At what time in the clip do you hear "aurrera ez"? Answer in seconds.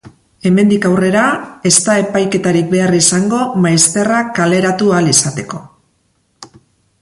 0.91-1.73